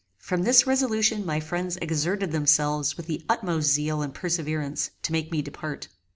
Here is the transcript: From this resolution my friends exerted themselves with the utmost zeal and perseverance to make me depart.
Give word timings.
From 0.17 0.41
this 0.41 0.65
resolution 0.65 1.23
my 1.23 1.39
friends 1.39 1.77
exerted 1.79 2.31
themselves 2.31 2.97
with 2.97 3.05
the 3.05 3.23
utmost 3.29 3.69
zeal 3.69 4.01
and 4.01 4.11
perseverance 4.11 4.89
to 5.03 5.11
make 5.11 5.31
me 5.31 5.43
depart. 5.43 5.89